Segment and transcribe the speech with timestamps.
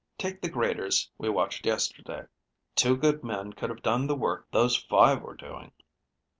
[0.17, 2.23] Take the graders we watched yesterday.
[2.73, 5.71] Two good men could have done the work those five were doing.